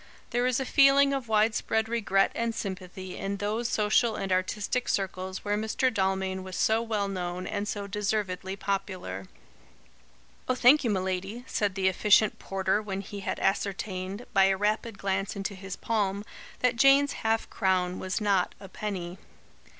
There 0.31 0.47
is 0.47 0.59
a 0.59 0.65
feeling 0.65 1.13
of 1.13 1.27
wide 1.27 1.53
spread 1.53 1.87
regret 1.87 2.31
and 2.33 2.55
sympathy 2.55 3.15
in 3.17 3.37
those 3.37 3.69
social 3.69 4.15
and 4.15 4.31
artistic 4.31 4.89
circles 4.89 5.45
where 5.45 5.55
Mr. 5.55 5.93
Dalmain 5.93 6.41
was 6.41 6.55
so 6.55 6.81
well 6.81 7.07
known 7.07 7.45
and 7.45 7.67
so 7.67 7.85
deservedly 7.85 8.55
popular." 8.55 9.27
"Oh, 10.49 10.55
thank 10.55 10.83
you, 10.83 10.89
m'lady," 10.89 11.43
said 11.45 11.75
the 11.75 11.87
efficient 11.87 12.39
porter 12.39 12.81
when 12.81 13.01
he 13.01 13.19
had 13.19 13.39
ascertained, 13.39 14.25
by 14.33 14.45
a 14.45 14.57
rapid 14.57 14.97
glance 14.97 15.35
into 15.35 15.53
his 15.53 15.75
palm, 15.75 16.25
that 16.61 16.77
Jane's 16.77 17.13
half 17.21 17.47
crown 17.51 17.99
was 17.99 18.19
not 18.19 18.55
a 18.59 18.67
penny. 18.67 19.19